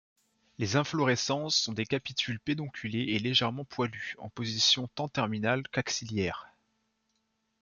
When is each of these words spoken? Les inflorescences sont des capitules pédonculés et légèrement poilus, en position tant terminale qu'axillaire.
Les 0.57 0.77
inflorescences 0.77 1.55
sont 1.55 1.73
des 1.73 1.85
capitules 1.85 2.39
pédonculés 2.39 3.03
et 3.13 3.19
légèrement 3.19 3.65
poilus, 3.65 4.15
en 4.17 4.29
position 4.31 4.87
tant 4.95 5.07
terminale 5.07 5.61
qu'axillaire. 5.71 6.49